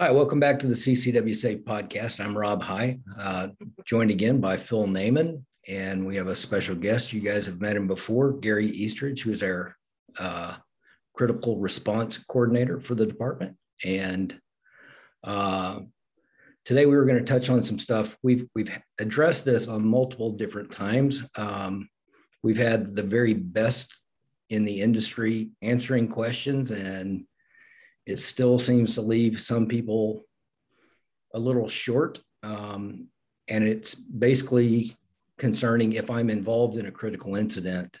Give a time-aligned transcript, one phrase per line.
[0.00, 2.24] Hi, welcome back to the CCW Safe podcast.
[2.24, 3.48] I'm Rob High, uh,
[3.84, 7.12] joined again by Phil Naiman, and we have a special guest.
[7.12, 9.74] You guys have met him before, Gary Eastridge, who is our
[10.16, 10.54] uh,
[11.14, 13.56] critical response coordinator for the department.
[13.84, 14.40] And
[15.24, 15.80] uh,
[16.64, 18.16] today we were going to touch on some stuff.
[18.22, 18.70] We've we've
[19.00, 21.24] addressed this on multiple different times.
[21.34, 21.88] Um,
[22.44, 23.98] we've had the very best
[24.48, 27.24] in the industry answering questions and
[28.08, 30.24] it still seems to leave some people
[31.34, 32.20] a little short.
[32.42, 33.08] Um,
[33.48, 34.96] and it's basically
[35.36, 38.00] concerning if I'm involved in a critical incident,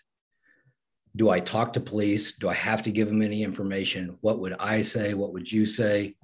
[1.14, 2.38] do I talk to police?
[2.38, 4.16] Do I have to give them any information?
[4.22, 5.12] What would I say?
[5.12, 6.16] What would you say?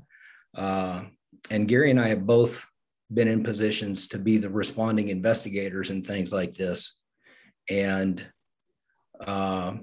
[0.57, 1.03] Uh,
[1.51, 2.67] and Gary and I have both
[3.13, 6.99] been in positions to be the responding investigators and things like this.
[7.69, 8.25] And
[9.21, 9.75] uh,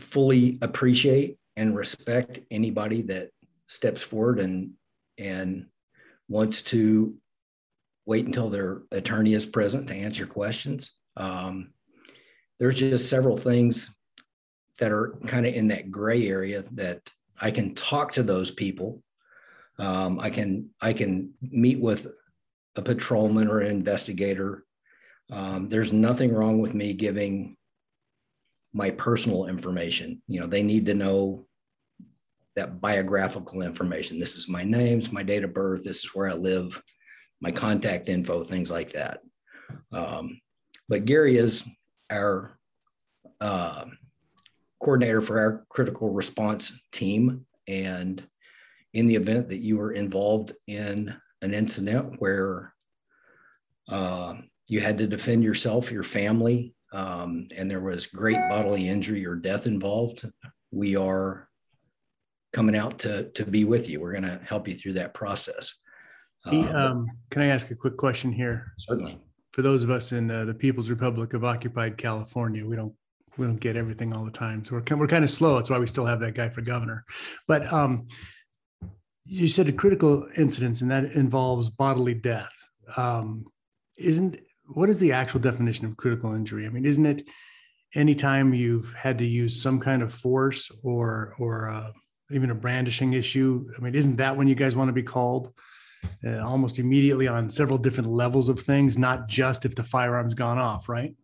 [0.00, 3.30] fully appreciate and respect anybody that
[3.68, 4.72] steps forward and
[5.18, 5.66] and
[6.28, 7.16] wants to
[8.04, 10.96] wait until their attorney is present to answer questions.
[11.16, 11.72] Um,
[12.58, 13.96] there's just several things
[14.78, 17.08] that are kind of in that gray area that
[17.40, 19.02] I can talk to those people.
[19.78, 22.06] Um, I can I can meet with
[22.76, 24.64] a patrolman or an investigator.
[25.30, 27.56] Um, there's nothing wrong with me giving
[28.72, 30.22] my personal information.
[30.28, 31.45] You know, they need to know
[32.56, 34.18] that biographical information.
[34.18, 36.82] This is my names, my date of birth, this is where I live,
[37.40, 39.20] my contact info, things like that.
[39.92, 40.40] Um,
[40.88, 41.64] but Gary is
[42.10, 42.58] our
[43.40, 43.84] uh,
[44.80, 47.46] coordinator for our critical response team.
[47.68, 48.26] And
[48.94, 52.72] in the event that you were involved in an incident where
[53.88, 54.34] uh,
[54.68, 59.34] you had to defend yourself, your family, um, and there was great bodily injury or
[59.34, 60.30] death involved,
[60.70, 61.48] we are
[62.52, 64.00] coming out to to be with you.
[64.00, 65.74] We're going to help you through that process.
[66.44, 68.72] Um, um, can I ask a quick question here?
[68.78, 69.18] Certainly.
[69.52, 72.94] For those of us in uh, the People's Republic of Occupied California, we don't
[73.36, 75.56] we don't get everything all the time, so we're we're kind of slow.
[75.56, 77.04] That's why we still have that guy for governor.
[77.48, 78.08] But um,
[79.24, 82.52] you said a critical incidents, and that involves bodily death.
[82.96, 83.46] Um,
[83.98, 86.66] isn't what is the actual definition of critical injury?
[86.66, 87.28] I mean, isn't it
[87.94, 91.92] anytime you've had to use some kind of force or or uh,
[92.30, 93.68] even a brandishing issue.
[93.76, 95.52] I mean, isn't that when you guys want to be called?
[96.24, 100.58] Uh, almost immediately on several different levels of things, not just if the firearm's gone
[100.58, 101.14] off, right?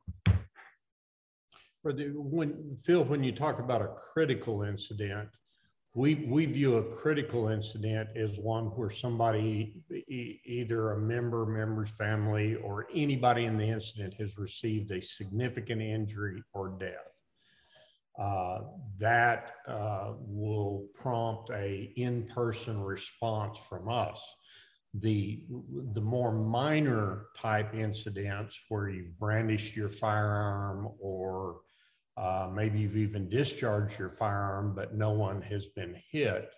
[1.85, 5.29] When Phil, when you talk about a critical incident,
[5.95, 11.91] we we view a critical incident as one where somebody, e- either a member, member's
[11.91, 17.12] family, or anybody in the incident has received a significant injury or death
[18.19, 24.21] that uh, will prompt a in-person response from us.
[24.95, 25.47] The,
[25.93, 31.61] the more minor type incidents where you've brandished your firearm or
[32.19, 36.51] uh, maybe you've even discharged your firearm, but no one has been hit,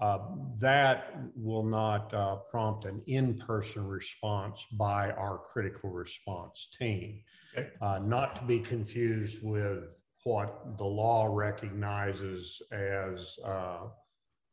[0.00, 0.18] uh,
[0.58, 7.22] that will not uh, prompt an in-person response by our critical response team.
[7.56, 7.68] Okay.
[7.80, 13.86] Uh, not to be confused with what the law recognizes as uh,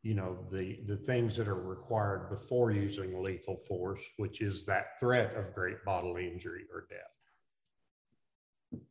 [0.03, 5.00] you know the the things that are required before using lethal force which is that
[5.00, 8.81] threat of great bodily injury or death.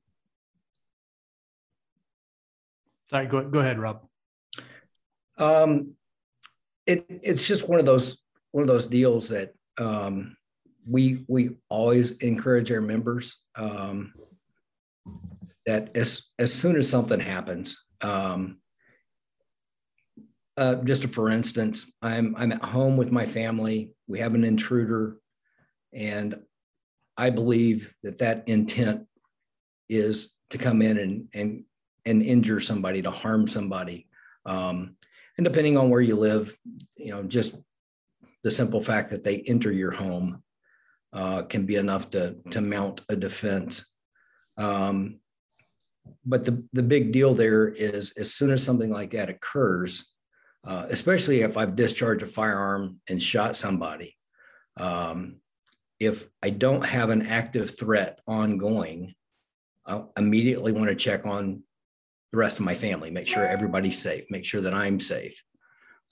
[3.10, 4.06] Sorry go, go ahead rob.
[5.38, 5.94] Um,
[6.86, 8.18] it, it's just one of those
[8.52, 10.36] one of those deals that um,
[10.86, 14.12] we we always encourage our members um,
[15.68, 18.58] that as as soon as something happens, um,
[20.56, 23.92] uh, just for instance, I'm I'm at home with my family.
[24.06, 25.18] We have an intruder,
[25.92, 26.40] and
[27.18, 29.02] I believe that that intent
[29.90, 31.64] is to come in and and
[32.06, 34.08] and injure somebody, to harm somebody.
[34.46, 34.96] Um,
[35.36, 36.56] and depending on where you live,
[36.96, 37.56] you know, just
[38.42, 40.42] the simple fact that they enter your home
[41.12, 43.92] uh, can be enough to to mount a defense.
[44.56, 45.20] Um,
[46.24, 50.04] but the, the big deal there is as soon as something like that occurs,
[50.66, 54.16] uh, especially if I've discharged a firearm and shot somebody,
[54.76, 55.36] um,
[56.00, 59.14] if I don't have an active threat ongoing,
[59.86, 61.62] I immediately want to check on
[62.32, 65.42] the rest of my family, make sure everybody's safe, make sure that I'm safe.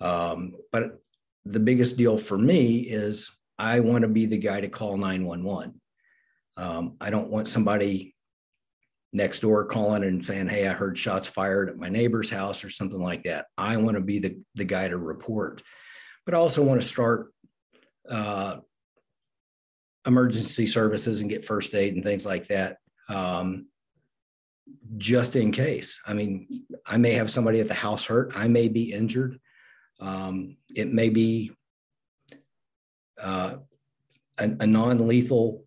[0.00, 0.98] Um, but
[1.44, 5.80] the biggest deal for me is I want to be the guy to call 911.
[6.56, 8.15] Um, I don't want somebody
[9.16, 12.70] next door calling and saying, Hey, I heard shots fired at my neighbor's house or
[12.70, 13.46] something like that.
[13.56, 15.62] I want to be the, the guy to report.
[16.26, 17.32] but I also want to start
[18.08, 18.58] uh,
[20.06, 22.76] emergency services and get first aid and things like that.
[23.08, 23.68] Um,
[24.98, 26.00] just in case.
[26.06, 28.32] I mean, I may have somebody at the house hurt.
[28.34, 29.38] I may be injured.
[30.00, 31.52] Um, it may be
[33.20, 33.56] uh,
[34.38, 35.64] a, a non-lethal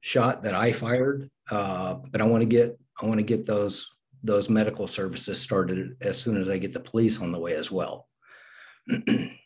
[0.00, 3.90] shot that I fired, uh, but I want to get I want to get those
[4.22, 7.70] those medical services started as soon as I get the police on the way as
[7.70, 8.08] well.
[8.88, 9.38] and,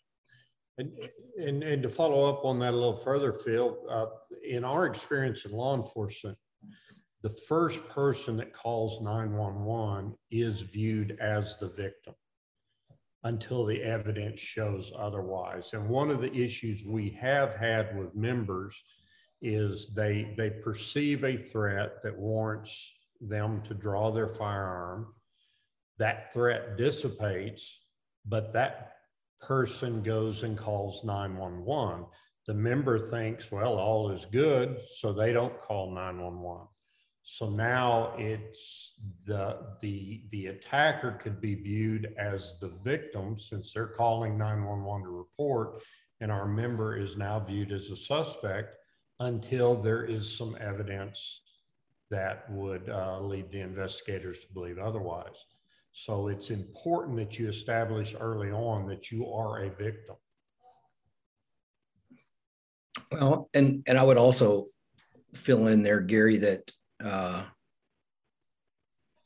[0.79, 4.07] and, and to follow up on that a little further, Phil, uh,
[4.49, 6.39] in our experience in law enforcement,
[7.23, 12.15] the first person that calls 911 is viewed as the victim
[13.25, 15.73] until the evidence shows otherwise.
[15.73, 18.81] And one of the issues we have had with members
[19.43, 25.15] is they they perceive a threat that warrants them to draw their firearm.
[25.99, 27.81] That threat dissipates,
[28.25, 28.93] but that
[29.41, 32.07] person goes and calls 911.
[32.47, 36.69] The member thinks, well, all is good, so they don't call 911.
[37.31, 38.95] So now it's
[39.27, 45.11] the the the attacker could be viewed as the victim since they're calling 911 to
[45.11, 45.83] report,
[46.21, 48.77] and our member is now viewed as a suspect
[49.21, 51.43] until there is some evidence
[52.11, 55.45] that would uh, lead the investigators to believe otherwise.
[55.93, 60.17] So it's important that you establish early on that you are a victim.
[63.11, 64.67] Well, and and I would also
[65.35, 66.71] fill in there, Gary, that
[67.03, 67.45] uh,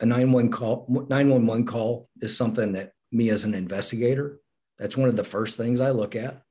[0.00, 4.40] a 911 call 911 call is something that me as an investigator,
[4.78, 6.42] that's one of the first things I look at.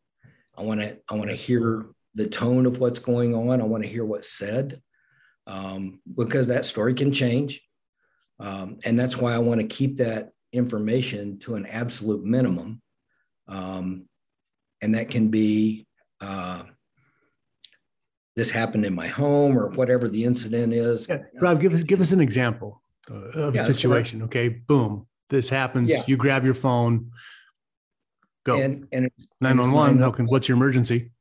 [0.57, 1.85] I want to I want to hear
[2.15, 3.61] the tone of what's going on.
[3.61, 4.81] I want to hear what's said
[5.47, 7.61] um, because that story can change.
[8.39, 12.81] Um, and that's why I want to keep that information to an absolute minimum.
[13.47, 14.07] Um,
[14.81, 15.85] and that can be
[16.19, 16.63] uh,
[18.35, 21.07] this happened in my home or whatever the incident is.
[21.07, 21.19] Yeah.
[21.39, 24.23] Rob, give us give us an example of yeah, a situation.
[24.23, 25.89] Okay, boom, this happens.
[25.89, 26.03] Yeah.
[26.07, 27.11] You grab your phone,
[28.43, 28.59] go.
[28.59, 29.97] And and nine one one.
[29.99, 30.25] How can?
[30.25, 31.11] What's your emergency?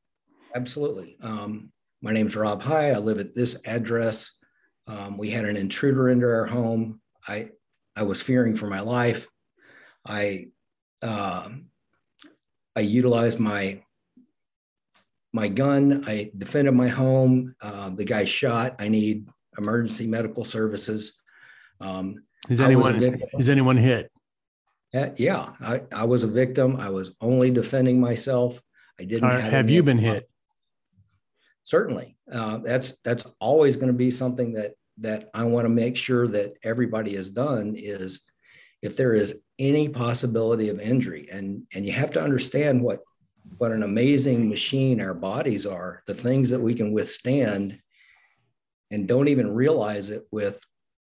[0.55, 1.17] Absolutely.
[1.21, 1.73] Um,
[2.03, 2.91] my name's Rob High.
[2.91, 4.31] I live at this address.
[4.87, 7.01] Um, we had an intruder into our home.
[7.27, 7.51] I
[7.95, 9.27] I was fearing for my life.
[10.07, 10.49] I
[11.03, 11.49] uh,
[12.75, 13.83] I utilized my
[15.33, 16.05] my gun.
[16.07, 17.55] I defended my home.
[17.61, 18.77] Uh, the guy shot.
[18.79, 21.19] I need emergency medical services.
[21.81, 24.11] Um, is anyone is anyone hit?
[24.93, 26.77] Uh, yeah, I, I was a victim.
[26.77, 28.61] I was only defending myself.
[28.99, 29.29] I didn't.
[29.29, 30.29] have, have you been hit?
[31.71, 35.97] Certainly, uh, that's that's always going to be something that that I want to make
[35.97, 38.29] sure that everybody has done is
[38.83, 42.99] if there is any possibility of injury, and and you have to understand what
[43.59, 47.79] what an amazing machine our bodies are, the things that we can withstand
[48.91, 50.61] and don't even realize it with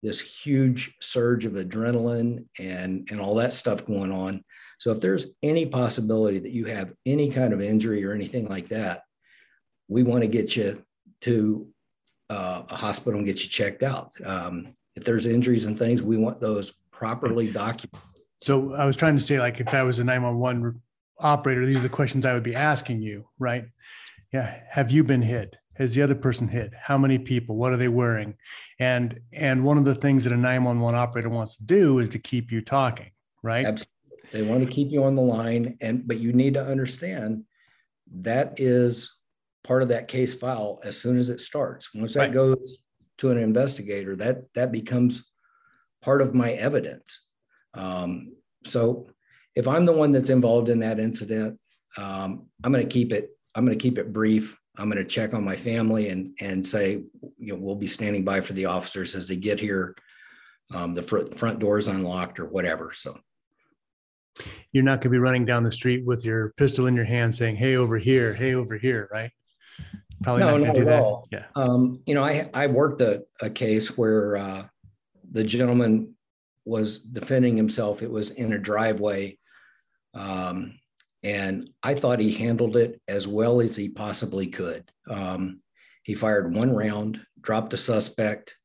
[0.02, 4.44] this huge surge of adrenaline and, and all that stuff going on.
[4.80, 8.70] So if there's any possibility that you have any kind of injury or anything like
[8.70, 9.04] that,
[9.88, 10.84] we want to get you
[11.22, 11.68] to
[12.30, 14.12] uh, a hospital and get you checked out.
[14.26, 18.00] Um, if there's injuries and things, we want those properly documented.
[18.40, 20.82] So I was trying to say, like, if I was a 911
[21.20, 23.66] operator, these are the questions I would be asking you, right?
[24.34, 24.60] Yeah.
[24.70, 25.56] Have you been hit?
[25.76, 26.74] Has the other person hit?
[26.76, 27.56] How many people?
[27.56, 28.36] What are they wearing?
[28.80, 32.20] And and one of the things that a 911 operator wants to do is to
[32.20, 33.12] keep you talking,
[33.44, 33.66] right?
[33.66, 33.94] Absolutely.
[34.32, 35.78] They want to keep you on the line.
[35.80, 37.44] And but you need to understand
[38.22, 39.17] that is
[39.68, 41.94] part of that case file as soon as it starts.
[41.94, 42.34] Once that right.
[42.34, 42.78] goes
[43.18, 45.30] to an investigator, that that becomes
[46.02, 47.28] part of my evidence.
[47.74, 48.34] Um,
[48.64, 49.10] so
[49.56, 51.60] if I'm the one that's involved in that incident,
[51.98, 53.32] um, I'm going to keep it.
[53.56, 54.58] I'm going to keep it brief.
[54.78, 57.04] I'm going to check on my family and and say,
[57.38, 59.96] you know, we'll be standing by for the officers as they get here.
[60.74, 62.92] Um, the front front door is unlocked or whatever.
[62.94, 63.20] So
[64.72, 67.36] you're not going to be running down the street with your pistol in your hand
[67.36, 68.34] saying, "Hey, over here!
[68.34, 69.32] Hey, over here!" Right?
[70.24, 71.28] Probably no, not, not at all.
[71.32, 71.46] Yeah.
[71.56, 74.66] Um, you know, I I worked a, a case where uh,
[75.32, 76.16] the gentleman
[76.66, 78.02] was defending himself.
[78.02, 79.38] It was in a driveway
[80.18, 80.80] um,
[81.24, 84.90] and I thought he handled it as well as he possibly could.
[85.10, 85.62] Um,
[86.04, 88.56] he fired one round, dropped a suspect.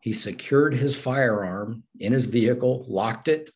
[0.00, 3.50] He secured his firearm in his vehicle, locked it,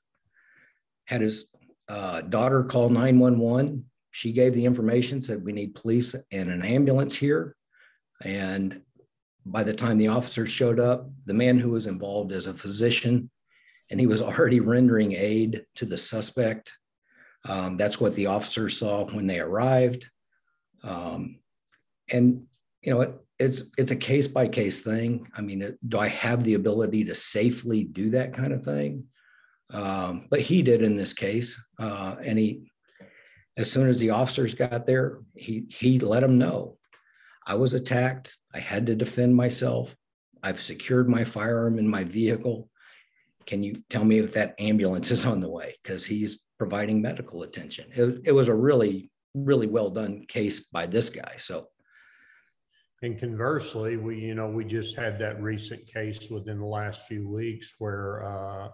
[1.07, 1.47] had his
[1.89, 3.85] uh, daughter call 911.
[4.15, 7.57] She gave the information, said, We need police and an ambulance here.
[8.23, 8.83] And
[9.45, 13.29] by the time the officers showed up, the man who was involved is a physician,
[13.91, 16.73] and he was already rendering aid to the suspect
[17.47, 20.09] Um, that's what the officers saw when they arrived.
[20.85, 21.41] Um,
[22.09, 22.47] and
[22.83, 25.27] you know, it, it's it's a case by case thing.
[25.37, 29.09] I mean, it, do I have the ability to safely do that kind of thing?
[29.73, 32.71] Um, but he did in this case, uh, and he,
[33.57, 36.77] as soon as the officers got there, he he let them know,
[37.47, 38.37] I was attacked.
[38.53, 39.95] I had to defend myself.
[40.43, 42.69] I've secured my firearm in my vehicle.
[43.47, 45.77] Can you tell me if that ambulance is on the way?
[45.83, 47.87] Because he's providing medical attention.
[47.93, 51.35] It, it was a really really well done case by this guy.
[51.39, 51.69] So
[53.05, 57.29] and conversely, we, you know, we just had that recent case within the last few
[57.29, 58.69] weeks where uh,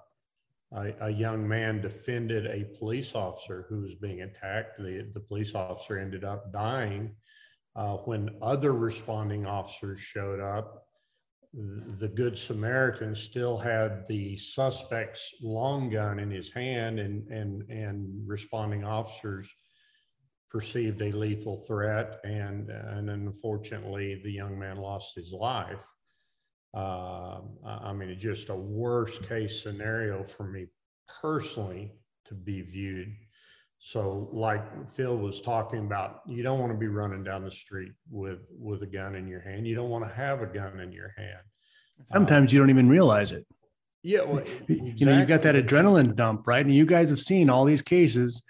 [0.73, 4.79] a, a, young man defended a police officer who was being attacked.
[4.79, 7.17] The, the police officer ended up dying.
[7.75, 10.87] Uh, when other responding officers showed up,
[11.53, 18.29] the Good Samaritan still had the suspect's long gun in his hand, and, and, and
[18.29, 19.53] responding officers
[20.49, 25.85] perceived a lethal threat, and, and unfortunately, the young man lost his life.
[26.73, 30.67] Uh, I mean, it's just a worst case scenario for me
[31.21, 31.93] personally
[32.27, 33.12] to be viewed.
[33.79, 37.93] So, like Phil was talking about, you don't want to be running down the street
[38.11, 39.67] with with a gun in your hand.
[39.67, 41.41] You don't want to have a gun in your hand.
[42.07, 43.47] Sometimes uh, you don't even realize it.
[44.03, 44.93] Yeah, well, exactly.
[44.97, 46.65] you know, you've got that adrenaline dump, right?
[46.65, 48.43] And you guys have seen all these cases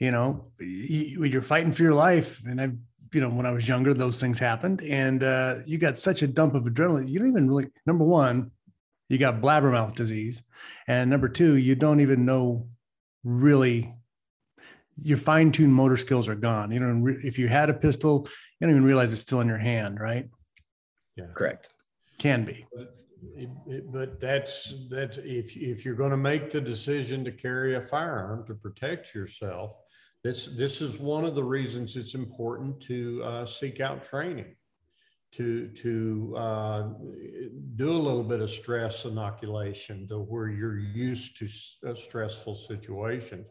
[0.00, 2.42] you know, you're fighting for your life.
[2.44, 2.70] And I,
[3.12, 6.26] you know, when I was younger, those things happened, and uh, you got such a
[6.26, 7.08] dump of adrenaline.
[7.08, 7.68] You don't even really.
[7.86, 8.50] Number one,
[9.08, 10.42] you got blabbermouth disease,
[10.86, 12.68] and number two, you don't even know
[13.24, 13.94] really.
[15.02, 16.70] Your fine-tuned motor skills are gone.
[16.72, 19.56] You know, if you had a pistol, you don't even realize it's still in your
[19.56, 20.28] hand, right?
[21.16, 21.70] Yeah, correct.
[22.18, 22.66] Can be.
[22.70, 22.94] But,
[23.34, 25.18] it, but that's that.
[25.24, 29.72] If if you're going to make the decision to carry a firearm to protect yourself,
[30.22, 34.54] this, this is one of the reasons it's important to uh, seek out training,
[35.32, 36.88] to, to uh,
[37.76, 41.48] do a little bit of stress inoculation to where you're used to
[41.88, 43.46] uh, stressful situations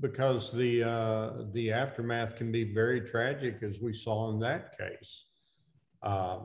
[0.00, 5.26] because the, uh, the aftermath can be very tragic as we saw in that case.
[6.02, 6.36] Uh,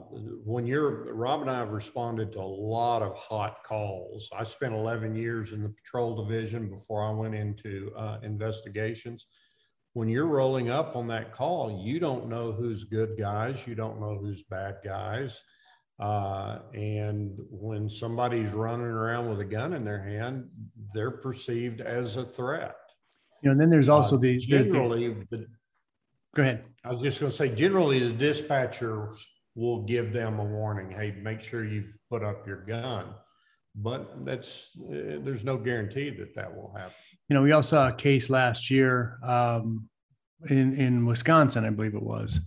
[0.45, 4.29] when you're Rob and I have responded to a lot of hot calls.
[4.33, 9.25] I spent 11 years in the patrol division before I went into uh, investigations
[9.99, 13.99] when you're rolling up on that call, you don't know who's good guys, you don't
[13.99, 15.43] know who's bad guys.
[15.99, 20.47] Uh, and when somebody's running around with a gun in their hand,
[20.93, 22.77] they're perceived as a threat.
[23.43, 25.09] You know, and then there's also uh, the generally.
[25.09, 25.47] The, the,
[26.33, 26.63] go ahead.
[26.85, 29.11] I was just going to say, generally, the dispatcher
[29.53, 30.91] will give them a warning.
[30.91, 33.15] Hey, make sure you've put up your gun
[33.81, 36.93] but that's uh, there's no guarantee that that will happen.
[37.29, 39.89] You know, we all saw a case last year um,
[40.49, 42.39] in in Wisconsin, I believe it was,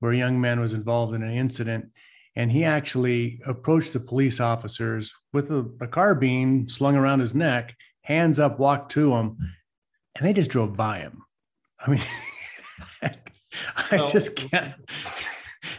[0.00, 1.86] where a young man was involved in an incident,
[2.34, 7.76] and he actually approached the police officers with a, a carbine slung around his neck,
[8.02, 9.36] hands up, walked to him,
[10.16, 11.22] and they just drove by him.
[11.78, 12.02] I mean,
[13.90, 14.74] I just can't.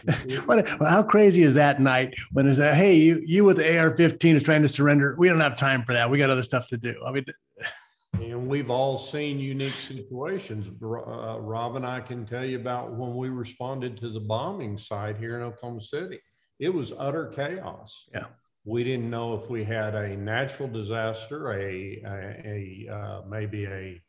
[0.46, 4.34] what, how crazy is that night when it's a, hey, you, you with the AR-15
[4.34, 5.14] is trying to surrender.
[5.18, 6.10] We don't have time for that.
[6.10, 6.94] We got other stuff to do.
[7.06, 7.24] I mean,
[8.14, 10.68] and we've all seen unique situations.
[10.68, 15.16] Uh, Rob and I can tell you about when we responded to the bombing site
[15.16, 16.20] here in Oklahoma City.
[16.58, 18.08] It was utter chaos.
[18.12, 18.26] Yeah.
[18.64, 24.00] We didn't know if we had a natural disaster, a, a, a uh, maybe a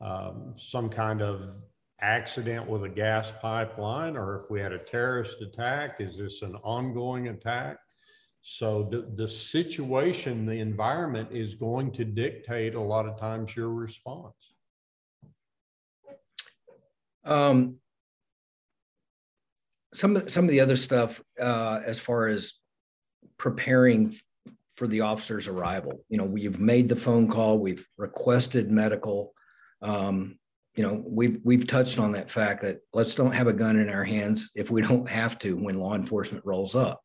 [0.00, 1.50] um, some kind of
[2.02, 6.00] accident with a gas pipeline or if we had a terrorist attack.
[6.00, 7.78] Is this an ongoing attack?
[8.42, 13.70] So the, the situation, the environment is going to dictate a lot of times your
[13.70, 14.34] response.
[17.24, 17.76] Um,
[19.92, 22.54] some of some of the other stuff uh, as far as
[23.36, 24.14] preparing
[24.76, 26.04] for the officer's arrival.
[26.08, 29.34] You know, we've made the phone call, we've requested medical.
[29.82, 30.38] Um,
[30.76, 33.88] you know we've we've touched on that fact that let's don't have a gun in
[33.88, 37.00] our hands if we don't have to when law enforcement rolls up.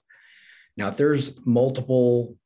[0.78, 2.38] Now if there's multiple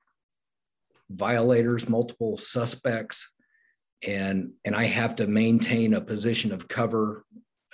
[1.10, 3.32] violators multiple suspects
[4.08, 7.26] and and i have to maintain a position of cover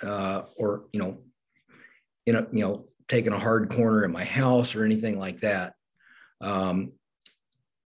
[0.02, 1.18] uh, or you know
[2.26, 5.74] in a you know taking a hard corner in my house or anything like that
[6.40, 6.92] um,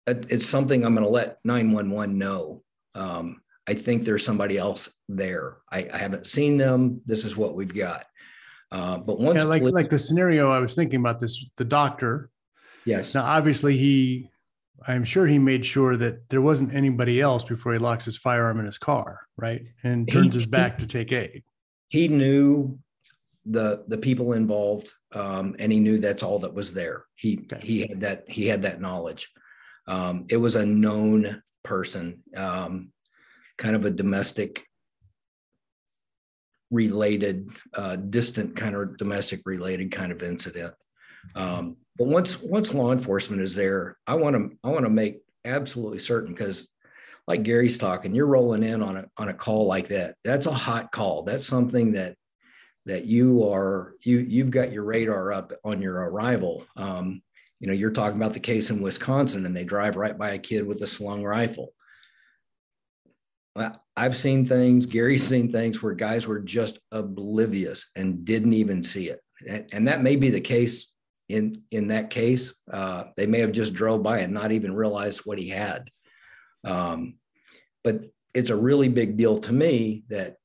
[0.06, 2.62] it, it's something i'm going to let 911 know
[2.94, 5.58] um, I think there's somebody else there.
[5.70, 7.02] I, I haven't seen them.
[7.06, 8.06] This is what we've got.
[8.72, 12.30] Uh, but once, yeah, like like the scenario I was thinking about this, the doctor.
[12.84, 13.14] Yes.
[13.14, 14.30] Now, obviously, he
[14.86, 18.58] I'm sure he made sure that there wasn't anybody else before he locks his firearm
[18.60, 19.62] in his car, right?
[19.82, 21.42] And turns he, his back to take aid.
[21.88, 22.78] He knew
[23.44, 27.04] the the people involved, um, and he knew that's all that was there.
[27.14, 27.64] He okay.
[27.64, 29.28] he had that he had that knowledge.
[29.86, 32.90] Um, it was a known person, um,
[33.60, 34.66] kind of a domestic
[36.70, 40.74] related, uh, distant kind of domestic related kind of incident.
[41.36, 45.20] Um, but once once law enforcement is there, I want to I want to make
[45.44, 46.72] absolutely certain because
[47.28, 50.16] like Gary's talking, you're rolling in on a on a call like that.
[50.24, 51.22] That's a hot call.
[51.22, 52.16] That's something that
[52.86, 56.64] that you are you you've got your radar up on your arrival.
[56.76, 57.20] Um,
[57.58, 60.38] you know, you're talking about the case in Wisconsin, and they drive right by a
[60.38, 61.74] kid with a slung rifle.
[63.96, 69.08] I've seen things, Gary's seen things where guys were just oblivious and didn't even see
[69.08, 69.20] it.
[69.72, 70.90] And that may be the case
[71.28, 72.54] in in that case.
[72.70, 75.90] Uh, they may have just drove by and not even realized what he had.
[76.64, 77.18] Um,
[77.82, 78.04] but
[78.34, 80.36] it's a really big deal to me that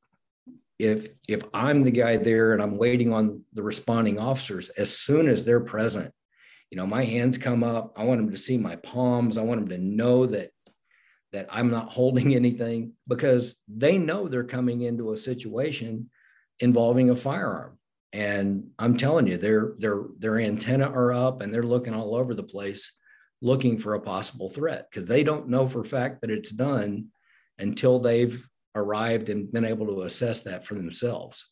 [0.79, 5.27] if if I'm the guy there and I'm waiting on the responding officers, as soon
[5.27, 6.13] as they're present,
[6.69, 7.93] you know, my hands come up.
[7.97, 9.37] I want them to see my palms.
[9.37, 10.51] I want them to know that
[11.35, 16.09] that I'm not holding anything because they know they're coming into a situation
[16.59, 17.77] involving a firearm.
[18.13, 22.33] And I'm telling you, their their their antenna are up and they're looking all over
[22.33, 22.97] the place
[23.41, 27.07] looking for a possible threat because they don't know for fact that it's done
[27.59, 31.45] until they've arrived and been able to assess that for themselves.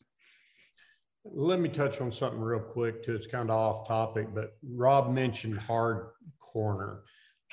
[1.26, 3.16] Let me touch on something real quick too.
[3.16, 6.08] It's kind of off topic, but Rob mentioned hard
[6.40, 7.04] corner.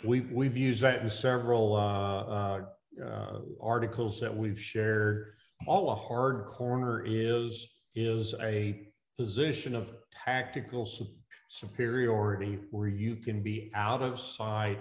[0.05, 2.61] We, we've used that in several uh, uh,
[3.05, 5.35] uh, articles that we've shared.
[5.67, 8.89] All a hard corner is, is a
[9.19, 9.93] position of
[10.25, 11.07] tactical su-
[11.49, 14.79] superiority where you can be out of sight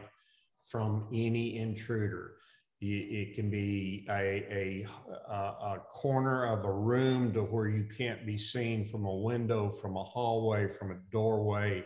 [0.70, 2.36] from any intruder.
[2.82, 4.86] It can be a,
[5.30, 9.70] a, a, corner of a room to where you can't be seen from a window,
[9.70, 11.84] from a hallway, from a doorway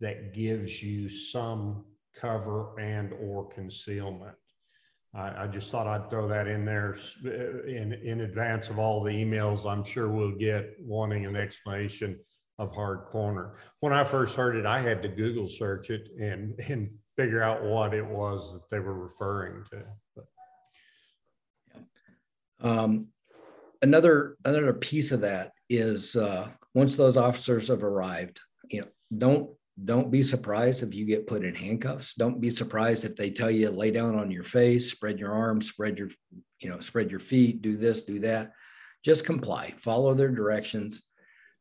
[0.00, 1.86] that gives you some
[2.20, 4.34] cover and or concealment.
[5.14, 9.10] I, I, just thought I'd throw that in there in, in advance of all the
[9.10, 12.18] emails I'm sure we'll get wanting an explanation
[12.58, 13.56] of hard corner.
[13.80, 17.62] When I first heard it, I had to Google search it and, and figure out
[17.62, 19.82] what it was that they were referring to.
[20.14, 20.24] But.
[22.60, 23.08] Um,
[23.82, 29.50] another another piece of that is uh, once those officers have arrived, you know, don't
[29.84, 32.14] don't be surprised if you get put in handcuffs.
[32.14, 35.68] Don't be surprised if they tell you lay down on your face, spread your arms,
[35.68, 36.08] spread your,
[36.60, 38.52] you know, spread your feet, do this, do that.
[39.04, 41.08] Just comply, follow their directions.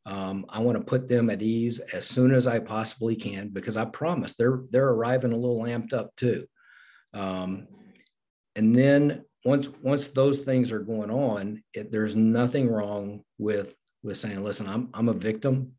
[0.05, 3.75] Um, I want to put them at ease as soon as I possibly can because
[3.75, 6.45] I promise they're they're arriving a little amped up too.
[7.13, 7.67] Um,
[8.55, 14.17] and then once once those things are going on, it, there's nothing wrong with with
[14.17, 15.73] saying, listen, I'm I'm a victim.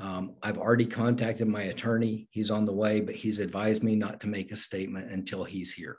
[0.00, 2.28] Um, I've already contacted my attorney.
[2.30, 5.72] He's on the way, but he's advised me not to make a statement until he's
[5.72, 5.98] here.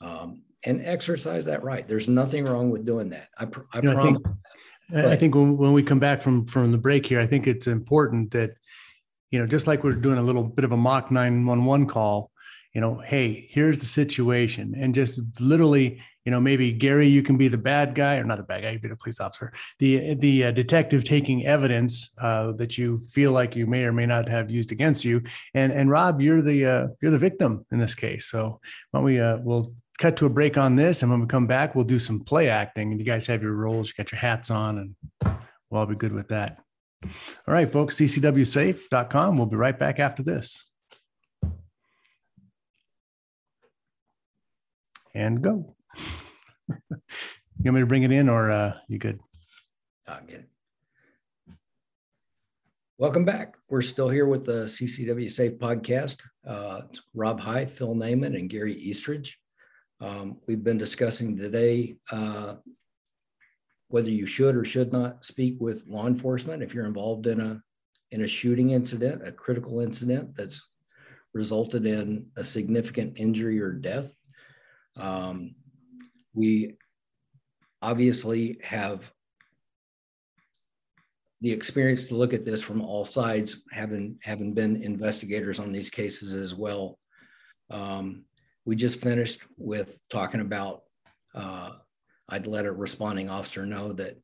[0.00, 1.86] Um, and exercise that right.
[1.86, 3.28] There's nothing wrong with doing that.
[3.36, 4.22] I, pr- I you know, promise.
[4.90, 7.26] I think, I think when, when we come back from from the break here, I
[7.26, 8.52] think it's important that
[9.30, 12.30] you know, just like we're doing a little bit of a mock 911 call,
[12.72, 14.74] you know, hey, here's the situation.
[14.76, 18.38] And just literally, you know, maybe Gary, you can be the bad guy or not
[18.38, 22.52] a bad guy, you be the police officer, the, the uh, detective taking evidence uh,
[22.52, 25.22] that you feel like you may or may not have used against you.
[25.54, 28.26] And, and Rob, you're the, uh, you're the victim in this case.
[28.26, 31.02] So why don't we, uh, we'll cut to a break on this.
[31.02, 33.54] And when we come back, we'll do some play acting and you guys have your
[33.54, 35.34] roles, you got your hats on and
[35.70, 36.58] we'll all be good with that.
[37.02, 39.36] All right, folks, ccwsafe.com.
[39.36, 40.69] We'll be right back after this.
[45.14, 45.74] And go.
[45.98, 46.96] you
[47.64, 49.20] want me to bring it in or uh, you good?
[50.08, 50.48] I'll get it.
[52.98, 53.54] Welcome back.
[53.68, 56.22] We're still here with the CCW Safe podcast.
[56.46, 59.38] Uh, it's Rob High, Phil Naiman, and Gary Eastridge.
[60.00, 62.56] Um, we've been discussing today uh,
[63.88, 67.62] whether you should or should not speak with law enforcement if you're involved in a
[68.12, 70.68] in a shooting incident, a critical incident that's
[71.32, 74.14] resulted in a significant injury or death.
[75.00, 75.54] Um,
[76.34, 76.76] we
[77.82, 79.10] obviously have
[81.40, 85.88] the experience to look at this from all sides, having having been investigators on these
[85.88, 86.98] cases as well.
[87.70, 88.24] Um,
[88.66, 90.82] we just finished with talking about.
[91.34, 91.72] Uh,
[92.28, 94.16] I'd let a responding officer know that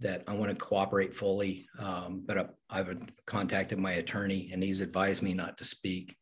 [0.00, 4.80] that I want to cooperate fully, um, but I, I've contacted my attorney and he's
[4.80, 6.16] advised me not to speak.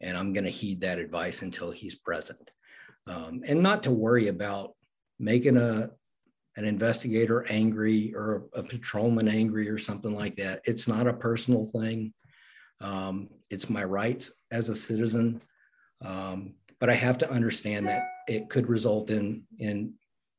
[0.00, 2.50] and I'm going to heed that advice until he's present.
[3.06, 4.74] Um, and not to worry about
[5.18, 5.90] making a
[6.56, 10.60] an investigator angry or a patrolman angry or something like that.
[10.64, 12.14] It's not a personal thing.
[12.80, 15.40] Um, it's my rights as a citizen.
[16.04, 19.94] Um, but I have to understand that it could result in in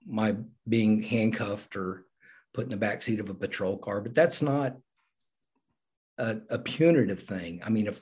[0.08, 0.36] my
[0.70, 2.06] being handcuffed or
[2.54, 4.00] put in the back seat of a patrol car.
[4.00, 4.78] But that's not
[6.18, 7.62] a, a punitive thing.
[7.64, 8.02] I mean, if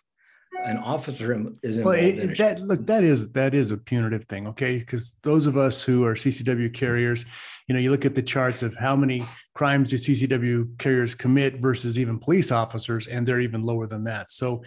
[0.64, 4.26] an officer is involved well, it, in that look that is that is a punitive
[4.26, 7.26] thing okay because those of us who are ccw carriers
[7.68, 11.60] you know you look at the charts of how many crimes do ccw carriers commit
[11.60, 14.64] versus even police officers and they're even lower than that so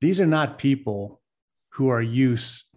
[0.00, 1.20] these are not people
[1.70, 2.68] who are used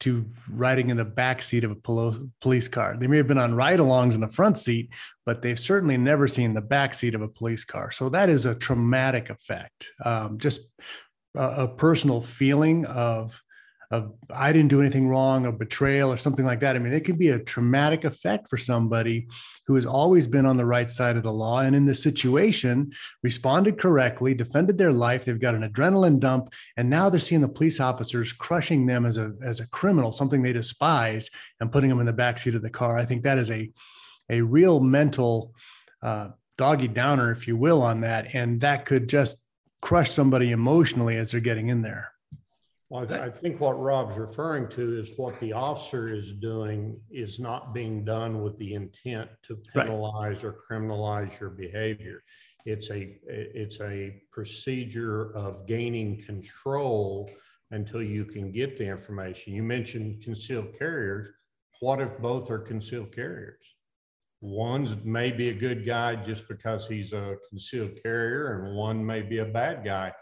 [0.00, 2.96] to riding in the back seat of a police car.
[2.98, 4.92] They may have been on ride-alongs in the front seat,
[5.24, 7.90] but they've certainly never seen the back seat of a police car.
[7.90, 9.86] So that is a traumatic effect.
[10.04, 10.70] Um, just
[11.36, 13.40] a, personal feeling of
[13.90, 16.74] of I didn't do anything wrong, or betrayal or something like that.
[16.74, 19.28] I mean, it can be a traumatic effect for somebody
[19.66, 22.92] who has always been on the right side of the law and in this situation
[23.22, 25.24] responded correctly, defended their life.
[25.24, 29.18] They've got an adrenaline dump, and now they're seeing the police officers crushing them as
[29.18, 32.70] a as a criminal, something they despise, and putting them in the backseat of the
[32.70, 32.98] car.
[32.98, 33.70] I think that is a
[34.28, 35.54] a real mental
[36.02, 39.45] uh, doggy downer, if you will, on that, and that could just
[39.82, 42.12] crush somebody emotionally as they're getting in there.
[42.88, 47.00] Well, I, th- I, think what Rob's referring to is what the officer is doing
[47.10, 50.54] is not being done with the intent to penalize right.
[50.54, 52.22] or criminalize your behavior.
[52.64, 57.28] It's a it's a procedure of gaining control
[57.72, 59.52] until you can get the information.
[59.52, 61.28] You mentioned concealed carriers.
[61.80, 63.75] What if both are concealed carriers?
[64.40, 69.22] One's may be a good guy just because he's a concealed carrier, and one may
[69.22, 70.12] be a bad guy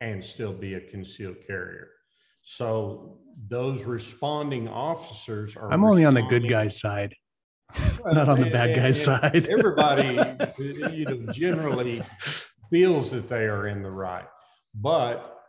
[0.00, 1.88] and still be a concealed carrier.
[2.42, 5.72] So those responding officers are.
[5.72, 7.14] I'm only on the good guy's side,
[8.04, 9.48] not on the bad guy's side.
[9.50, 10.18] everybody,
[10.58, 12.02] you know, generally
[12.70, 14.26] feels that they are in the right.
[14.74, 15.40] But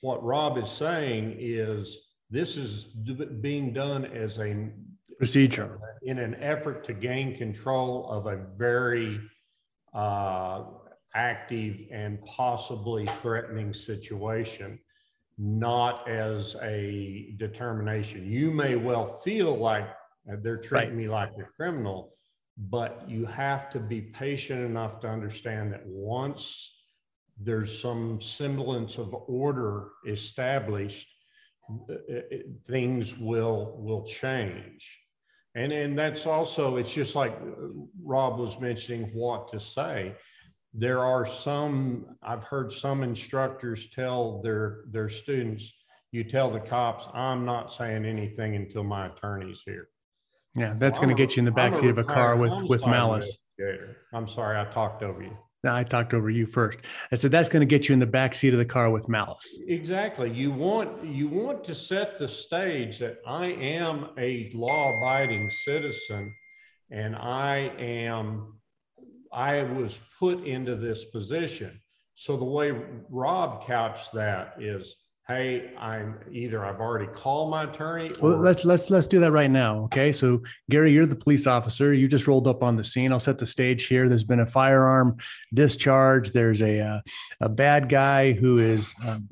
[0.00, 1.98] what Rob is saying is
[2.30, 4.70] this is being done as a
[5.18, 9.20] procedure in an effort to gain control of a very
[9.94, 10.64] uh,
[11.14, 14.78] active and possibly threatening situation,
[15.38, 18.30] not as a determination.
[18.30, 19.88] You may well feel like
[20.42, 20.96] they're treating right.
[20.96, 22.14] me like a criminal,
[22.56, 26.74] but you have to be patient enough to understand that once
[27.40, 31.08] there's some semblance of order established,
[31.68, 32.20] uh, uh,
[32.66, 35.01] things will will change.
[35.54, 37.68] And and that's also it's just like uh,
[38.02, 40.14] Rob was mentioning what to say.
[40.74, 45.70] There are some i've heard some instructors tell their their students
[46.12, 49.88] you tell the cops i'm not saying anything until my attorney's here.
[50.54, 52.86] Yeah that's well, going to get you in the backseat of a car with with
[52.86, 53.44] malice.
[54.14, 56.80] I'm sorry i talked over you no, I talked over you first.
[57.12, 59.08] I said that's going to get you in the back seat of the car with
[59.08, 59.60] malice.
[59.68, 60.30] Exactly.
[60.30, 66.34] You want you want to set the stage that I am a law-abiding citizen,
[66.90, 68.58] and I am
[69.32, 71.80] I was put into this position.
[72.14, 72.72] So the way
[73.08, 74.96] Rob couched that is,
[75.34, 78.10] hey, I'm either I've already called my attorney.
[78.20, 79.84] Or- well, let's let's let's do that right now.
[79.84, 80.12] Okay.
[80.12, 81.92] So Gary, you're the police officer.
[81.92, 83.12] You just rolled up on the scene.
[83.12, 84.08] I'll set the stage here.
[84.08, 85.16] There's been a firearm
[85.52, 86.32] discharge.
[86.32, 87.00] There's a a, uh,
[87.40, 88.94] a bad guy who is.
[89.06, 89.28] Um,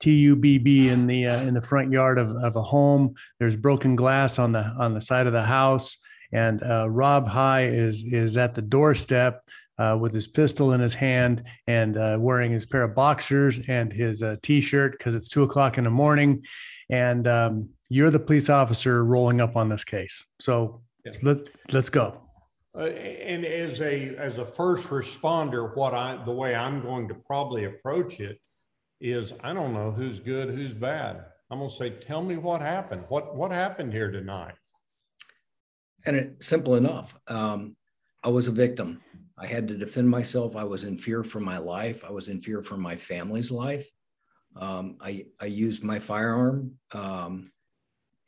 [0.00, 3.14] TUBB in the uh, in the front yard of, of a home.
[3.40, 5.98] There's broken glass on the on the side of the house.
[6.30, 9.42] And uh, Rob High is is at the doorstep
[9.78, 13.92] uh, with his pistol in his hand and uh, wearing his pair of boxers and
[13.92, 16.44] his uh, t-shirt because it's two o'clock in the morning.
[16.90, 20.24] And um, you're the police officer rolling up on this case.
[20.40, 21.12] So yeah.
[21.22, 21.38] let
[21.72, 22.20] let's go.
[22.76, 27.14] Uh, and as a as a first responder, what I the way I'm going to
[27.14, 28.38] probably approach it
[29.00, 31.24] is I don't know who's good, who's bad.
[31.50, 33.04] I'm gonna say, tell me what happened.
[33.08, 34.54] What what happened here tonight?
[36.04, 37.14] And it's simple enough.
[37.26, 37.76] Um,
[38.22, 39.00] I was a victim.
[39.40, 40.56] I had to defend myself.
[40.56, 42.04] I was in fear for my life.
[42.04, 43.88] I was in fear for my family's life.
[44.56, 47.52] Um, I, I used my firearm um,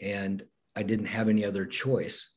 [0.00, 0.44] and
[0.76, 2.30] I didn't have any other choice.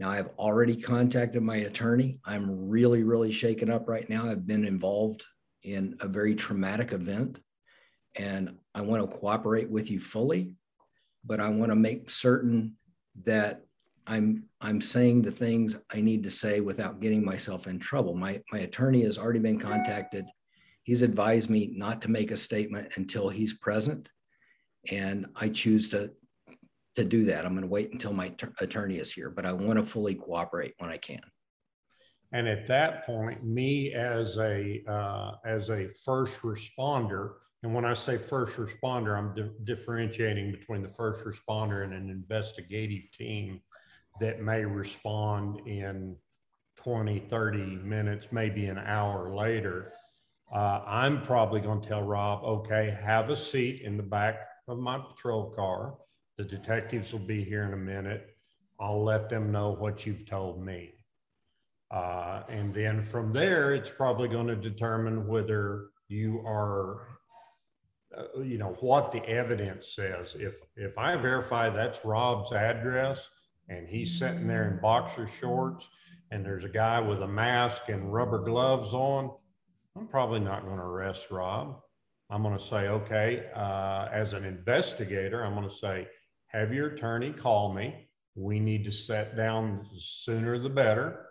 [0.00, 2.18] Now, I've already contacted my attorney.
[2.24, 4.26] I'm really, really shaken up right now.
[4.26, 5.24] I've been involved
[5.62, 7.40] in a very traumatic event
[8.16, 10.52] and I want to cooperate with you fully,
[11.24, 12.76] but I want to make certain
[13.24, 13.62] that
[14.08, 18.14] I'm I'm saying the things I need to say without getting myself in trouble.
[18.14, 20.24] My my attorney has already been contacted.
[20.82, 24.10] he's advised me not to make a statement until he's present.
[24.90, 26.12] And I choose to,
[26.96, 27.44] to do that.
[27.44, 30.72] I'm going to wait until my attorney is here, but I want to fully cooperate
[30.78, 31.20] when I can.
[32.32, 37.92] And at that point, me as a uh, as a first responder, and when I
[37.92, 43.60] say first responder, I'm di- differentiating between the first responder and an investigative team
[44.20, 46.16] that may respond in
[46.76, 49.92] 20, 30 minutes, maybe an hour later.
[50.52, 54.78] Uh, I'm probably going to tell Rob, okay, have a seat in the back of
[54.78, 55.94] my patrol car.
[56.36, 58.36] The detectives will be here in a minute.
[58.80, 60.92] I'll let them know what you've told me.
[61.90, 67.08] Uh, and then from there, it's probably going to determine whether you are,
[68.16, 70.36] uh, you know, what the evidence says.
[70.38, 73.30] If if I verify that's Rob's address
[73.68, 75.88] and he's sitting there in boxer shorts
[76.30, 79.30] and there's a guy with a mask and rubber gloves on,
[79.96, 81.80] I'm probably not going to arrest Rob.
[82.30, 86.06] I'm going to say, okay, uh, as an investigator, I'm going to say,
[86.48, 88.08] have your attorney call me.
[88.34, 91.28] We need to set down sooner the better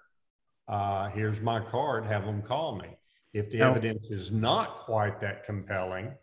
[0.68, 2.88] uh, here's my card, have them call me.
[3.34, 6.14] If the evidence is not quite that compelling,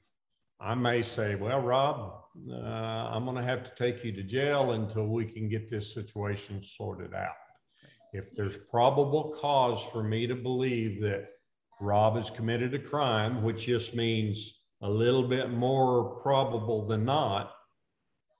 [0.60, 2.14] I may say, well, Rob,
[2.50, 5.92] uh, I'm going to have to take you to jail until we can get this
[5.92, 7.34] situation sorted out.
[8.12, 11.28] If there's probable cause for me to believe that
[11.80, 17.52] Rob has committed a crime, which just means a little bit more probable than not,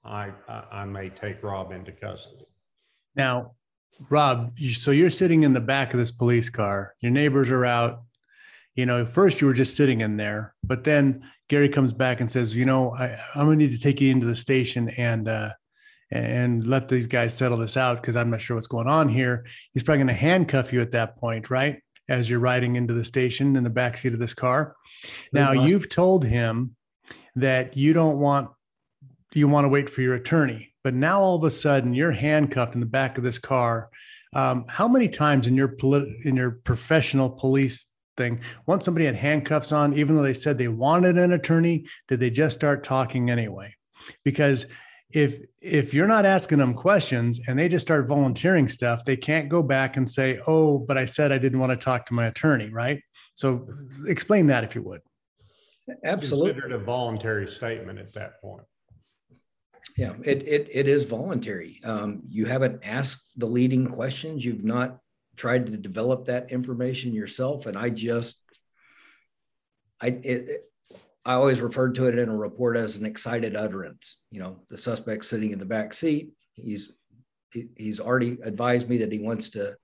[0.05, 2.47] I, I, I may take Rob into custody.
[3.17, 3.53] Now,
[4.11, 6.95] Rob, so you're sitting in the back of this police car.
[7.01, 8.03] Your neighbors are out.
[8.75, 12.31] You know, first you were just sitting in there, but then Gary comes back and
[12.31, 15.51] says, "You know, I, am gonna need to take you into the station and uh,
[16.11, 19.47] and let these guys settle this out because I'm not sure what's going on here."
[19.73, 21.83] He's probably going to handcuff you at that point, right?
[22.09, 24.77] As you're riding into the station in the back seat of this car.
[25.33, 26.77] Now you've told him
[27.37, 28.51] that you don't want
[29.33, 32.75] you want to wait for your attorney but now all of a sudden you're handcuffed
[32.75, 33.89] in the back of this car.
[34.35, 39.17] Um, how many times in your polit- in your professional police thing, once somebody had
[39.17, 43.31] handcuffs on, even though they said they wanted an attorney, did they just start talking
[43.31, 43.75] anyway?
[44.25, 44.67] Because
[45.11, 49.49] if if you're not asking them questions and they just start volunteering stuff, they can't
[49.49, 52.27] go back and say, "Oh, but I said I didn't want to talk to my
[52.27, 53.01] attorney," right?
[53.35, 53.67] So
[54.07, 55.01] explain that if you would.
[56.05, 56.53] Absolutely.
[56.53, 58.65] Considered a voluntary statement at that point
[59.97, 64.99] yeah it, it it is voluntary um, you haven't asked the leading questions you've not
[65.37, 68.39] tried to develop that information yourself and i just
[70.01, 70.65] i it,
[71.25, 74.23] i always referred to it in a report as an excited utterance.
[74.31, 76.93] You know the suspect sitting in the back seat he's
[77.77, 79.77] he's already advised me that he wants to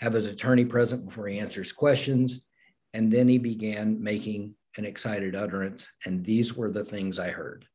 [0.00, 2.46] have his attorney present before he answers questions.
[2.94, 7.66] And then he began making an excited utterance and these were the things i heard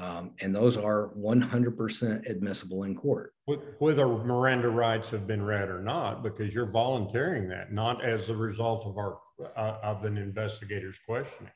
[0.00, 3.34] um, and those are 100% admissible in court.
[3.78, 8.34] Whether Miranda rights have been read or not, because you're volunteering that, not as a
[8.34, 9.18] result of our
[9.56, 11.52] uh, of an investigator's questioning.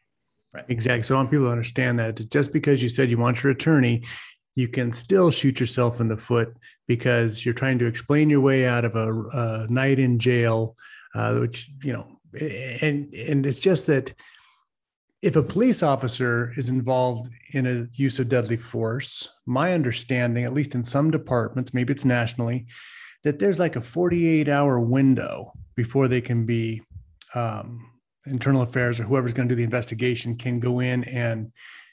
[0.52, 0.64] Right.
[0.68, 1.02] Exactly.
[1.02, 4.04] So I want people to understand that just because you said you want your attorney,
[4.54, 6.54] you can still shoot yourself in the foot
[6.86, 10.76] because you're trying to explain your way out of a, a night in jail,
[11.14, 12.06] uh, which you know,
[12.80, 14.12] and and it's just that
[15.24, 20.52] if a police officer is involved in a use of deadly force, my understanding, at
[20.52, 22.66] least in some departments, maybe it's nationally,
[23.22, 26.82] that there's like a 48 hour window before they can be
[27.34, 27.90] um,
[28.26, 31.50] internal affairs or whoever's going to do the investigation can go in and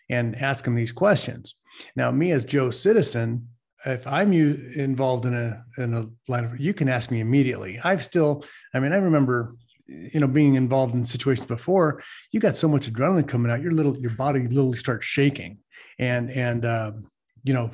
[0.09, 1.55] and ask them these questions.
[1.95, 3.47] Now, me as Joe citizen,
[3.85, 7.79] if I'm involved in a in a line of, you can ask me immediately.
[7.81, 9.55] I've still, I mean, I remember
[10.13, 12.01] you know being involved in situations before
[12.31, 15.57] you got so much adrenaline coming out your little your body literally starts shaking.
[15.99, 16.91] And and uh,
[17.43, 17.71] you know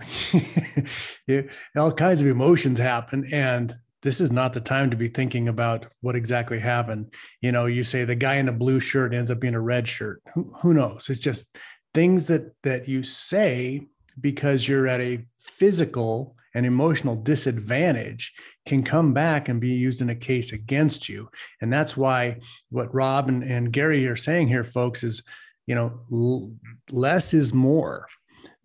[1.76, 3.28] all kinds of emotions happen.
[3.32, 7.14] And this is not the time to be thinking about what exactly happened.
[7.42, 9.88] You know you say the guy in a blue shirt ends up being a red
[9.88, 10.22] shirt.
[10.34, 11.10] Who, who knows?
[11.10, 11.58] It's just
[11.94, 13.88] things that that you say
[14.20, 18.34] because you're at a physical and emotional disadvantage
[18.66, 21.30] can come back and be used in a case against you.
[21.62, 25.24] And that's why what Rob and, and Gary are saying here, folks, is
[25.68, 26.54] you know, l-
[26.92, 28.08] less is more.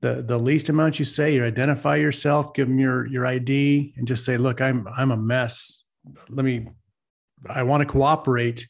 [0.00, 4.06] The, the least amount you say, you identify yourself, give them your your ID, and
[4.06, 5.84] just say, "Look, I'm I'm a mess.
[6.28, 6.68] Let me.
[7.48, 8.66] I want to cooperate,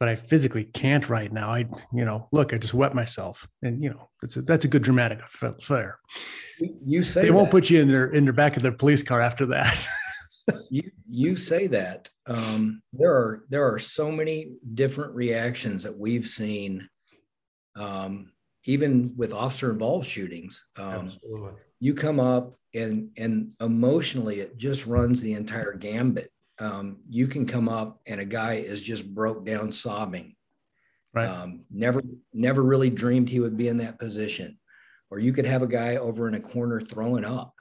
[0.00, 1.50] but I physically can't right now.
[1.50, 4.68] I, you know, look, I just wet myself, and you know, that's a, that's a
[4.68, 5.98] good dramatic affair.
[6.84, 9.20] You say they won't put you in their in the back of their police car
[9.20, 9.86] after that.
[10.70, 16.26] you you say that um, there are there are so many different reactions that we've
[16.26, 16.88] seen,
[17.76, 18.32] um,
[18.64, 20.64] even with officer involved shootings.
[20.76, 21.52] Um, Absolutely.
[21.80, 26.30] you come up and and emotionally it just runs the entire gambit.
[26.58, 30.36] Um, you can come up and a guy is just broke down sobbing.
[31.12, 31.26] Right.
[31.26, 34.58] Um, never never really dreamed he would be in that position.
[35.10, 37.54] Or you could have a guy over in a corner throwing up.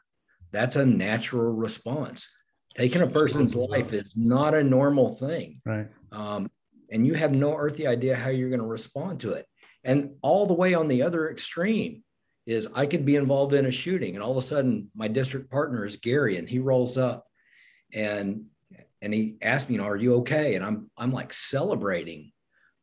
[0.52, 2.28] That's a natural response.
[2.76, 5.62] Taking a person's life is not a normal thing.
[5.66, 5.88] Right.
[6.12, 6.50] Um,
[6.92, 9.46] and you have no earthly idea how you're going to respond to it.
[9.84, 12.04] And all the way on the other extreme
[12.46, 15.50] is I could be involved in a shooting, and all of a sudden my district
[15.50, 17.26] partner is Gary, and he rolls up,
[17.94, 18.46] and
[19.04, 22.32] and he asked me, "You know, are you okay?" And I'm I'm like celebrating,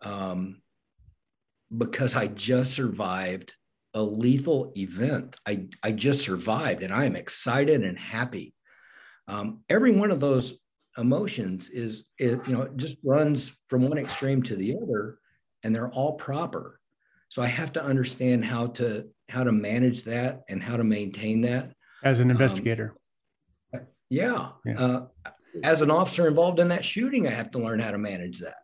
[0.03, 0.61] um,
[1.77, 3.55] because I just survived
[3.95, 5.37] a lethal event.
[5.47, 8.55] I I just survived, and I am excited and happy.
[9.27, 10.59] Um, every one of those
[10.99, 15.19] emotions is, is you know it just runs from one extreme to the other,
[15.65, 16.79] and they're all proper.
[17.31, 21.41] So I have to understand how to how to manage that and how to maintain
[21.43, 21.73] that.
[22.05, 22.95] As an investigator.
[23.73, 24.49] Um, yeah.
[24.65, 24.81] Yeah.
[24.81, 25.07] Uh,
[25.63, 28.57] as an officer involved in that shooting, I have to learn how to manage that.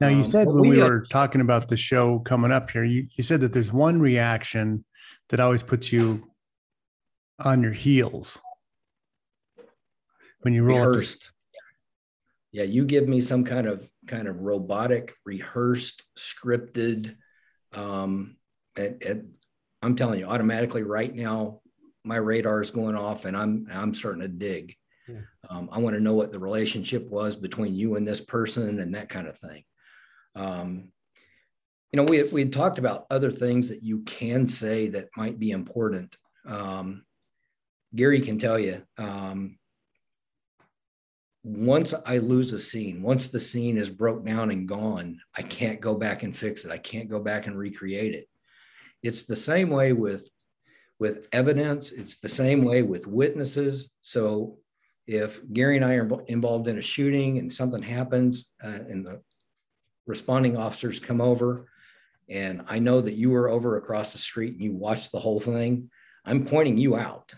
[0.00, 2.70] Now you Um, said but when we we, were talking about the show coming up
[2.70, 4.84] here, you, you said that there's one reaction
[5.30, 6.30] that always puts you
[7.38, 8.38] on your heels
[10.40, 10.88] when you roll up.
[10.88, 11.30] rehearsed.
[12.52, 17.16] Yeah, you give me some kind of kind of robotic, rehearsed, scripted.
[17.72, 18.36] Um,
[18.76, 19.24] it, it,
[19.80, 21.62] I'm telling you, automatically right now,
[22.04, 24.76] my radar is going off, and I'm I'm starting to dig.
[25.12, 25.20] Yeah.
[25.48, 28.94] Um, I want to know what the relationship was between you and this person, and
[28.94, 29.64] that kind of thing.
[30.34, 30.88] Um,
[31.92, 35.38] you know, we we had talked about other things that you can say that might
[35.38, 36.16] be important.
[36.46, 37.04] Um,
[37.94, 38.82] Gary can tell you.
[38.98, 39.58] Um,
[41.44, 45.80] once I lose a scene, once the scene is broke down and gone, I can't
[45.80, 46.70] go back and fix it.
[46.70, 48.28] I can't go back and recreate it.
[49.02, 50.30] It's the same way with
[51.00, 51.90] with evidence.
[51.90, 53.90] It's the same way with witnesses.
[54.02, 54.58] So
[55.06, 59.20] if Gary and I are involved in a shooting and something happens uh, and the
[60.06, 61.68] responding officers come over
[62.28, 65.40] and I know that you were over across the street and you watched the whole
[65.40, 65.90] thing,
[66.24, 67.34] I'm pointing you out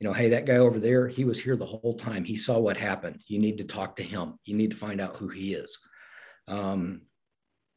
[0.00, 2.24] you know, hey, that guy over there, he was here the whole time.
[2.24, 3.20] He saw what happened.
[3.26, 4.38] You need to talk to him.
[4.44, 5.78] You need to find out who he is.
[6.48, 7.02] Um,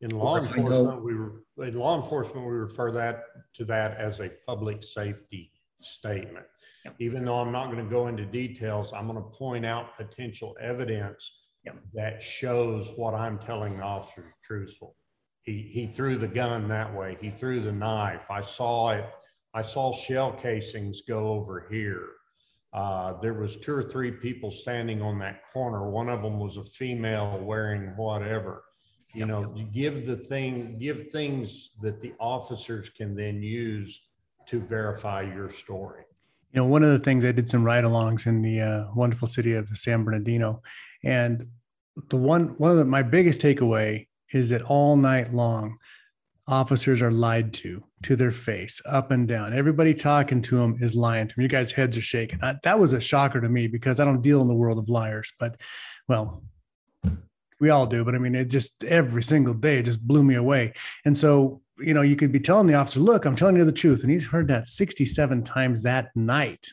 [0.01, 3.23] In law I know- enforcement, we were, in law enforcement, we refer that
[3.53, 6.45] to that as a public safety statement.
[6.87, 6.95] Yep.
[6.99, 10.55] Even though I'm not going to go into details, I'm going to point out potential
[10.61, 11.31] evidence
[11.65, 11.75] Yep.
[11.95, 14.95] that shows what I'm telling the officer is truthful.
[15.41, 17.17] He, he threw the gun that way.
[17.19, 18.31] He threw the knife.
[18.31, 19.05] I saw it.
[19.53, 22.07] I saw shell casings go over here.
[22.71, 25.89] Uh, there was two or three people standing on that corner.
[25.89, 28.63] One of them was a female wearing whatever
[29.13, 29.27] you Yep.
[29.29, 34.09] know you give the thing give things that the officers can then use
[34.47, 36.03] to verify your story
[36.53, 39.53] You know, one of the things I did some ride-alongs in the uh, wonderful city
[39.53, 40.61] of San Bernardino,
[41.03, 41.47] and
[42.09, 45.77] the one one of the, my biggest takeaway is that all night long,
[46.47, 49.53] officers are lied to to their face, up and down.
[49.53, 51.41] Everybody talking to them is lying to them.
[51.41, 52.39] You guys' heads are shaking.
[52.41, 54.89] I, that was a shocker to me because I don't deal in the world of
[54.89, 55.59] liars, but
[56.07, 56.43] well,
[57.59, 58.05] we all do.
[58.05, 60.73] But I mean, it just every single day it just blew me away.
[61.05, 63.71] And so, you know, you could be telling the officer, "Look, I'm telling you the
[63.71, 66.67] truth," and he's heard that 67 times that night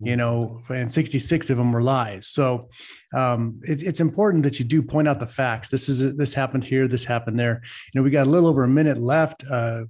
[0.00, 2.28] you know, and 66 of them were lies.
[2.28, 2.68] So
[3.12, 5.70] um, it's, it's important that you do point out the facts.
[5.70, 7.62] This is this happened here, this happened there.
[7.92, 9.42] You know, we got a little over a minute left.
[9.50, 9.84] Uh,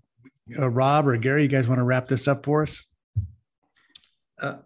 [0.59, 2.85] uh, Rob or Gary, you guys want to wrap this up for us?
[4.40, 4.57] uh,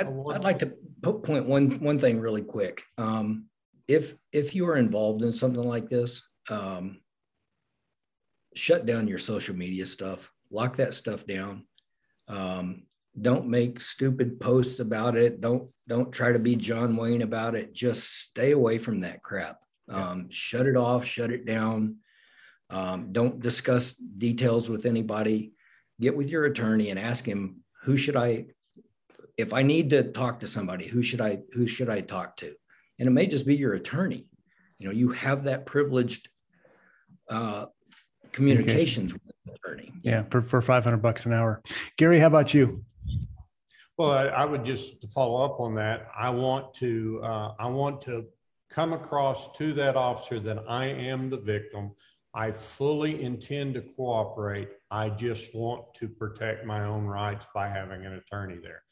[0.00, 0.72] I'd, I'd like to
[1.02, 2.82] point one one thing really quick.
[2.96, 3.46] Um,
[3.86, 7.00] if if you are involved in something like this, um,
[8.58, 10.30] shut down your social media stuff.
[10.50, 11.64] Lock that stuff down.
[12.26, 12.82] Um,
[13.20, 15.40] don't make stupid posts about it.
[15.40, 17.72] Don't don't try to be John Wayne about it.
[17.72, 19.58] Just stay away from that crap.
[19.88, 21.04] Um, Shut it off.
[21.04, 21.96] Shut it down.
[22.70, 25.52] Um, don't discuss details with anybody.
[26.00, 28.46] Get with your attorney and ask him who should I
[29.36, 32.54] if I need to talk to somebody, who should I who should I talk to?
[32.98, 34.26] And it may just be your attorney.
[34.78, 36.28] You know, you have that privileged
[37.28, 37.66] uh,
[38.38, 39.92] communications with the attorney.
[40.02, 41.62] Yeah, for, for 500 bucks an hour.
[41.96, 42.84] Gary, how about you?
[43.98, 47.66] well I, I would just to follow up on that i want to uh, i
[47.66, 48.24] want to
[48.70, 51.90] come across to that officer that i am the victim
[52.32, 58.06] i fully intend to cooperate i just want to protect my own rights by having
[58.06, 58.82] an attorney there